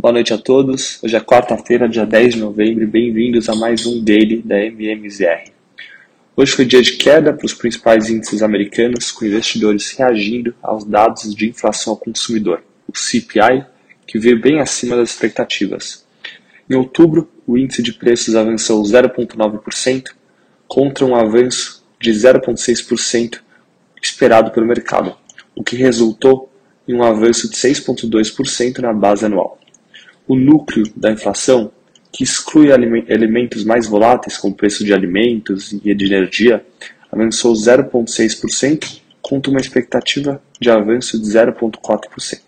Boa 0.00 0.12
noite 0.12 0.32
a 0.32 0.38
todos. 0.38 1.02
Hoje 1.02 1.16
é 1.16 1.20
quarta-feira, 1.20 1.88
dia 1.88 2.06
10 2.06 2.34
de 2.34 2.40
novembro, 2.40 2.84
e 2.84 2.86
bem-vindos 2.86 3.48
a 3.48 3.56
mais 3.56 3.84
um 3.84 4.00
Daily 4.00 4.40
da 4.42 4.56
MMZR. 4.56 5.50
Hoje 6.36 6.52
foi 6.52 6.64
dia 6.64 6.80
de 6.80 6.92
queda 6.92 7.32
para 7.32 7.44
os 7.44 7.52
principais 7.52 8.08
índices 8.08 8.40
americanos, 8.40 9.10
com 9.10 9.24
investidores 9.24 9.90
reagindo 9.90 10.54
aos 10.62 10.84
dados 10.84 11.34
de 11.34 11.48
inflação 11.48 11.94
ao 11.94 11.96
consumidor, 11.96 12.62
o 12.86 12.96
CPI, 12.96 13.66
que 14.06 14.20
veio 14.20 14.40
bem 14.40 14.60
acima 14.60 14.94
das 14.94 15.10
expectativas. 15.10 16.06
Em 16.70 16.76
outubro, 16.76 17.28
o 17.44 17.58
índice 17.58 17.82
de 17.82 17.92
preços 17.92 18.36
avançou 18.36 18.80
0,9%, 18.80 20.14
contra 20.68 21.04
um 21.04 21.16
avanço 21.16 21.84
de 22.00 22.12
0,6% 22.12 23.40
esperado 24.00 24.52
pelo 24.52 24.64
mercado, 24.64 25.16
o 25.56 25.64
que 25.64 25.74
resultou 25.74 26.48
em 26.86 26.94
um 26.94 27.02
avanço 27.02 27.50
de 27.50 27.56
6,2% 27.56 28.78
na 28.78 28.92
base 28.92 29.26
anual. 29.26 29.58
O 30.28 30.36
núcleo 30.36 30.84
da 30.94 31.10
inflação, 31.10 31.72
que 32.12 32.22
exclui 32.22 32.68
elementos 32.70 33.64
mais 33.64 33.86
voláteis 33.86 34.36
como 34.36 34.52
o 34.52 34.56
preço 34.56 34.84
de 34.84 34.92
alimentos 34.92 35.72
e 35.72 35.94
de 35.94 36.04
energia, 36.04 36.64
avançou 37.10 37.54
0,6% 37.54 39.00
contra 39.22 39.50
uma 39.50 39.60
expectativa 39.60 40.40
de 40.60 40.70
avanço 40.70 41.18
de 41.18 41.26
0,4%. 41.26 42.40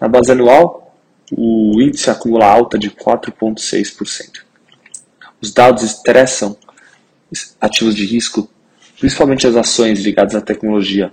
Na 0.00 0.08
base 0.08 0.32
anual, 0.32 0.94
o 1.30 1.80
índice 1.82 2.10
acumula 2.10 2.46
alta 2.46 2.78
de 2.78 2.90
4,6%. 2.90 4.42
Os 5.40 5.52
dados 5.52 5.82
estressam 5.82 6.56
ativos 7.60 7.94
de 7.94 8.06
risco, 8.06 8.48
principalmente 8.98 9.46
as 9.46 9.54
ações 9.54 10.00
ligadas 10.00 10.34
à 10.34 10.40
tecnologia. 10.40 11.12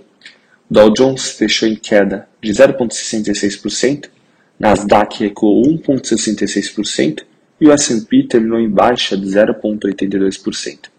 O 0.70 0.74
Dow 0.74 0.90
Jones 0.92 1.28
fechou 1.30 1.68
em 1.68 1.76
queda 1.76 2.26
de 2.42 2.50
0,66%, 2.50 4.08
Nasdaq 4.58 5.20
recuou 5.20 5.62
1,66% 5.62 7.24
e 7.60 7.68
o 7.68 7.72
S&P 7.72 8.24
terminou 8.24 8.58
em 8.60 8.68
baixa 8.68 9.16
de 9.16 9.26
0,82%, 9.26 10.90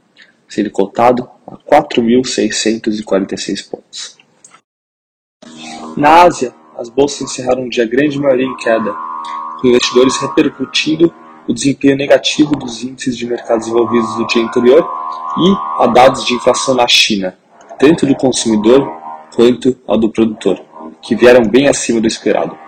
sendo 0.48 0.72
cotado 0.72 1.30
a 1.48 1.58
4.646 1.58 3.70
pontos. 3.70 4.16
Na 5.96 6.24
Ásia, 6.24 6.54
as 6.78 6.90
bolsas 6.90 7.22
encerraram 7.22 7.64
um 7.64 7.70
dia 7.70 7.88
grande 7.88 8.20
maioria 8.20 8.46
em 8.46 8.58
queda, 8.58 8.94
com 9.62 9.68
investidores 9.68 10.18
repercutindo 10.18 11.14
o 11.48 11.54
desempenho 11.54 11.96
negativo 11.96 12.56
dos 12.56 12.84
índices 12.84 13.18
de 13.18 13.26
mercados 13.26 13.68
envolvidos 13.68 14.18
no 14.18 14.28
dia 14.28 14.44
anterior 14.44 14.86
e 15.38 15.84
a 15.84 15.88
dados 15.88 16.26
de 16.26 16.34
inflação 16.34 16.76
na 16.76 16.88
China, 16.88 17.38
tanto 17.80 18.06
do 18.06 18.16
consumidor 18.16 18.92
quanto 19.34 19.78
ao 19.88 19.98
do 19.98 20.10
produtor, 20.10 20.60
que 21.02 21.16
vieram 21.16 21.44
bem 21.44 21.68
acima 21.68 22.02
do 22.02 22.08
esperado. 22.08 22.65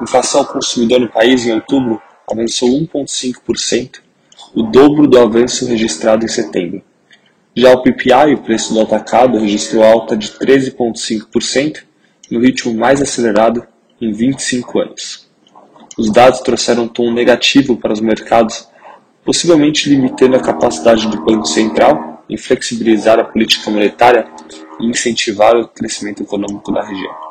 A 0.00 0.04
inflação 0.04 0.40
ao 0.40 0.46
consumidor 0.46 0.98
no 0.98 1.10
país 1.10 1.44
em 1.44 1.52
outubro 1.52 2.00
avançou 2.30 2.70
1,5%, 2.70 3.98
o 4.54 4.62
dobro 4.62 5.06
do 5.06 5.18
avanço 5.18 5.66
registrado 5.66 6.24
em 6.24 6.28
setembro. 6.28 6.80
Já 7.54 7.70
o 7.74 7.82
PPI, 7.82 8.32
o 8.34 8.42
preço 8.42 8.72
do 8.72 8.80
atacado, 8.80 9.38
registrou 9.38 9.84
alta 9.84 10.16
de 10.16 10.28
13,5%, 10.28 11.82
no 12.30 12.40
ritmo 12.40 12.72
mais 12.72 13.02
acelerado 13.02 13.66
em 14.00 14.10
25 14.10 14.80
anos. 14.80 15.28
Os 15.98 16.10
dados 16.10 16.40
trouxeram 16.40 16.84
um 16.84 16.88
tom 16.88 17.12
negativo 17.12 17.76
para 17.76 17.92
os 17.92 18.00
mercados, 18.00 18.66
possivelmente 19.22 19.90
limitando 19.90 20.34
a 20.34 20.40
capacidade 20.40 21.06
do 21.08 21.22
Banco 21.22 21.44
Central 21.44 22.24
em 22.26 22.38
flexibilizar 22.38 23.18
a 23.18 23.24
política 23.24 23.70
monetária 23.70 24.26
e 24.80 24.86
incentivar 24.86 25.54
o 25.56 25.68
crescimento 25.68 26.22
econômico 26.22 26.72
da 26.72 26.82
região. 26.82 27.29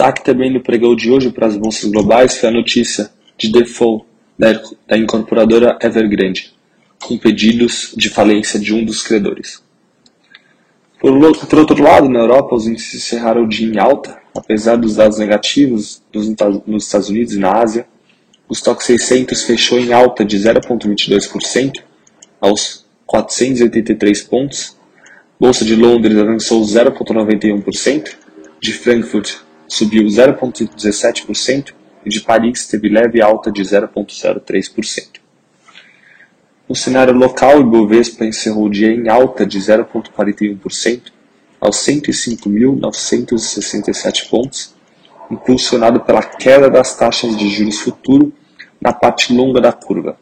Destaque 0.00 0.24
também 0.24 0.50
no 0.50 0.62
pregão 0.62 0.96
de 0.96 1.10
hoje 1.10 1.30
para 1.30 1.46
as 1.46 1.58
bolsas 1.58 1.90
globais 1.90 2.38
foi 2.38 2.48
a 2.48 2.52
notícia 2.52 3.10
de 3.36 3.52
default 3.52 4.06
da 4.38 4.96
incorporadora 4.96 5.76
Evergrande, 5.78 6.54
com 7.02 7.18
pedidos 7.18 7.92
de 7.94 8.08
falência 8.08 8.58
de 8.58 8.74
um 8.74 8.82
dos 8.82 9.02
credores. 9.02 9.62
Por, 10.98 11.12
outro 11.12 11.82
lado, 11.82 12.08
na 12.08 12.20
Europa, 12.20 12.54
os 12.54 12.66
índices 12.66 12.94
encerraram 12.94 13.44
o 13.44 13.46
dia 13.46 13.70
em 13.70 13.78
alta, 13.78 14.18
apesar 14.34 14.76
dos 14.76 14.96
dados 14.96 15.18
negativos 15.18 16.02
nos 16.66 16.84
Estados 16.84 17.10
Unidos 17.10 17.34
e 17.34 17.38
na 17.38 17.60
Ásia. 17.60 17.86
O 18.48 18.54
estoque 18.54 18.82
600 18.82 19.42
fechou 19.42 19.78
em 19.78 19.92
alta 19.92 20.24
de 20.24 20.38
0,22% 20.38 21.82
aos 22.40 22.86
483 23.04 24.22
pontos. 24.22 24.78
Bolsa 25.38 25.62
de 25.62 25.76
Londres 25.76 26.16
avançou 26.16 26.62
0,91%, 26.62 28.16
de 28.62 28.72
Frankfurt 28.72 29.49
subiu 29.70 30.04
0,17% 30.04 31.72
e 32.04 32.10
de 32.10 32.20
Paris 32.20 32.66
teve 32.66 32.88
leve 32.88 33.22
alta 33.22 33.52
de 33.52 33.62
0,03%. 33.62 35.20
No 36.68 36.74
cenário 36.74 37.14
local, 37.14 37.58
o 37.58 37.60
Ibovespa 37.60 38.24
encerrou 38.24 38.66
o 38.66 38.70
dia 38.70 38.92
em 38.92 39.08
alta 39.08 39.46
de 39.46 39.56
0,41% 39.58 41.12
aos 41.60 41.76
105.967 41.76 44.28
pontos, 44.28 44.74
impulsionado 45.30 46.00
pela 46.00 46.22
queda 46.22 46.68
das 46.68 46.96
taxas 46.96 47.36
de 47.36 47.48
juros 47.48 47.78
futuro 47.80 48.32
na 48.80 48.92
parte 48.92 49.32
longa 49.32 49.60
da 49.60 49.72
curva. 49.72 50.18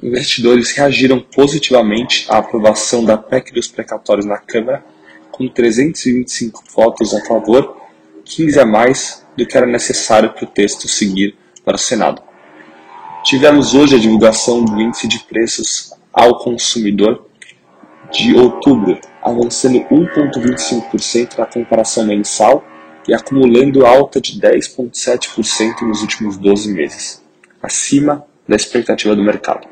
Investidores 0.00 0.70
reagiram 0.72 1.18
positivamente 1.20 2.26
à 2.28 2.38
aprovação 2.38 3.04
da 3.04 3.16
PEC 3.16 3.52
dos 3.52 3.66
precatórios 3.68 4.26
na 4.26 4.38
Câmara, 4.38 4.84
com 5.30 5.48
325 5.48 6.64
votos 6.74 7.14
a 7.14 7.24
favor, 7.24 7.81
15 8.24 8.60
a 8.60 8.66
mais 8.66 9.26
do 9.36 9.46
que 9.46 9.56
era 9.56 9.66
necessário 9.66 10.32
para 10.32 10.44
o 10.44 10.48
texto 10.48 10.88
seguir 10.88 11.36
para 11.64 11.76
o 11.76 11.78
Senado. 11.78 12.22
Tivemos 13.24 13.74
hoje 13.74 13.94
a 13.94 13.98
divulgação 13.98 14.64
do 14.64 14.80
índice 14.80 15.06
de 15.06 15.20
preços 15.20 15.92
ao 16.12 16.38
consumidor 16.38 17.26
de 18.10 18.34
outubro, 18.34 18.98
avançando 19.22 19.78
1,25% 19.78 21.38
na 21.38 21.46
comparação 21.46 22.04
mensal 22.04 22.64
e 23.08 23.14
acumulando 23.14 23.86
alta 23.86 24.20
de 24.20 24.38
10,7% 24.40 25.82
nos 25.82 26.02
últimos 26.02 26.36
12 26.36 26.72
meses, 26.72 27.22
acima 27.62 28.24
da 28.46 28.56
expectativa 28.56 29.16
do 29.16 29.22
mercado. 29.22 29.66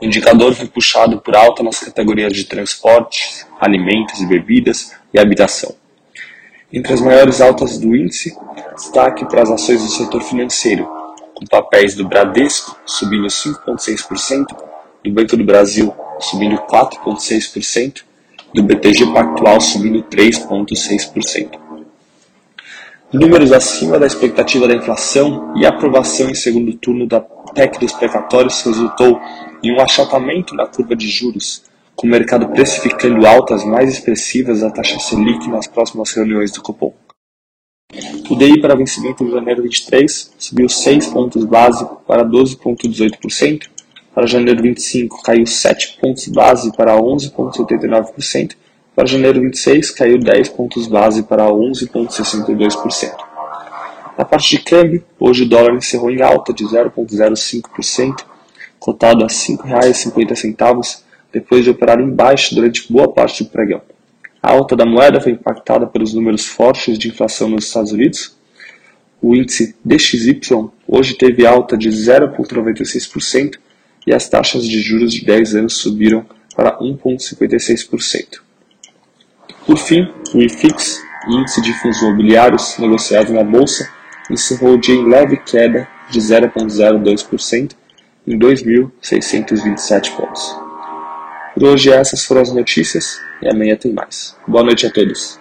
O 0.00 0.04
indicador 0.04 0.54
foi 0.54 0.66
puxado 0.66 1.20
por 1.20 1.34
alta 1.34 1.62
nas 1.62 1.78
categorias 1.78 2.32
de 2.32 2.44
transporte, 2.44 3.46
alimentos 3.60 4.20
e 4.20 4.26
bebidas 4.26 4.92
e 5.12 5.18
habitação. 5.18 5.81
Entre 6.72 6.94
as 6.94 7.02
maiores 7.02 7.42
altas 7.42 7.76
do 7.76 7.94
índice, 7.94 8.34
destaque 8.74 9.26
para 9.26 9.42
as 9.42 9.50
ações 9.50 9.82
do 9.82 9.90
setor 9.90 10.22
financeiro, 10.22 10.88
com 11.34 11.44
papéis 11.44 11.94
do 11.94 12.08
Bradesco 12.08 12.74
subindo 12.86 13.26
5,6%, 13.26 14.46
do 15.04 15.10
Banco 15.12 15.36
do 15.36 15.44
Brasil 15.44 15.94
subindo 16.18 16.56
4,6%, 16.56 18.04
do 18.54 18.62
BTG 18.62 19.12
Pactual 19.12 19.60
subindo 19.60 20.02
3,6%. 20.04 21.60
Números 23.12 23.52
acima 23.52 23.98
da 23.98 24.06
expectativa 24.06 24.66
da 24.66 24.74
inflação 24.74 25.52
e 25.54 25.66
aprovação 25.66 26.30
em 26.30 26.34
segundo 26.34 26.72
turno 26.78 27.06
da 27.06 27.20
PEC 27.20 27.78
dos 27.78 27.92
precatórios 27.92 28.62
resultou 28.62 29.20
em 29.62 29.76
um 29.76 29.80
achatamento 29.82 30.54
na 30.54 30.66
curva 30.66 30.96
de 30.96 31.08
juros, 31.08 31.64
com 32.02 32.08
o 32.08 32.10
mercado 32.10 32.48
precificando 32.48 33.24
altas 33.24 33.64
mais 33.64 33.88
expressivas 33.88 34.60
da 34.60 34.70
taxa 34.70 34.98
Selic 34.98 35.48
nas 35.48 35.68
próximas 35.68 36.12
reuniões 36.12 36.50
do 36.50 36.60
Copom. 36.60 36.92
O 38.28 38.34
DI 38.34 38.60
para 38.60 38.74
vencimento 38.74 39.24
de 39.24 39.30
janeiro 39.30 39.62
23 39.62 40.34
subiu 40.36 40.68
6 40.68 41.06
pontos 41.06 41.44
base 41.44 41.86
para 42.04 42.24
12,18%, 42.24 43.68
para 44.12 44.26
janeiro 44.26 44.60
25 44.62 45.22
caiu 45.22 45.46
7 45.46 45.98
pontos 46.00 46.26
base 46.26 46.76
para 46.76 46.96
11,79%, 46.96 48.56
para 48.96 49.06
janeiro 49.06 49.40
26 49.40 49.92
caiu 49.92 50.18
10 50.18 50.48
pontos 50.48 50.88
base 50.88 51.22
para 51.22 51.44
11,62%. 51.44 53.12
Na 54.18 54.24
parte 54.24 54.56
de 54.56 54.64
câmbio, 54.64 55.04
hoje 55.20 55.44
o 55.44 55.48
dólar 55.48 55.76
encerrou 55.76 56.10
em 56.10 56.20
alta 56.20 56.52
de 56.52 56.64
0,05%, 56.64 58.24
cotado 58.80 59.22
a 59.22 59.28
R$ 59.28 59.32
5,50, 59.32 61.11
depois 61.32 61.64
de 61.64 61.70
operar 61.70 62.00
em 62.00 62.10
baixo 62.10 62.54
durante 62.54 62.92
boa 62.92 63.12
parte 63.12 63.42
do 63.42 63.50
pregão. 63.50 63.82
A 64.42 64.50
alta 64.50 64.74
da 64.74 64.84
moeda 64.84 65.20
foi 65.20 65.32
impactada 65.32 65.86
pelos 65.86 66.12
números 66.12 66.44
fortes 66.44 66.98
de 66.98 67.08
inflação 67.08 67.48
nos 67.48 67.66
Estados 67.66 67.92
Unidos. 67.92 68.36
O 69.20 69.36
índice 69.36 69.76
DXY 69.84 70.40
hoje 70.86 71.14
teve 71.14 71.46
alta 71.46 71.76
de 71.76 71.88
0,96% 71.88 73.56
e 74.04 74.12
as 74.12 74.28
taxas 74.28 74.66
de 74.66 74.80
juros 74.80 75.14
de 75.14 75.24
10 75.24 75.54
anos 75.54 75.74
subiram 75.74 76.26
para 76.56 76.76
1,56%. 76.80 78.40
Por 79.64 79.78
fim, 79.78 80.08
o 80.34 80.42
IFIX, 80.42 81.00
índice 81.28 81.62
de 81.62 81.72
fundos 81.74 82.02
imobiliários 82.02 82.76
negociados 82.78 83.30
na 83.30 83.44
bolsa, 83.44 83.88
encerrou 84.28 84.74
o 84.74 84.80
dia 84.80 84.96
em 84.96 85.08
leve 85.08 85.36
queda 85.36 85.88
de 86.10 86.18
0,02% 86.18 87.72
em 88.26 88.38
2.627 88.38 90.16
pontos. 90.16 90.61
Por 91.62 91.74
hoje 91.74 91.92
essas 91.92 92.24
foram 92.24 92.40
as 92.40 92.52
notícias 92.52 93.20
e 93.40 93.48
amanhã 93.48 93.76
tem 93.76 93.92
mais. 93.92 94.34
Boa 94.48 94.64
noite 94.64 94.84
a 94.84 94.90
todos. 94.90 95.38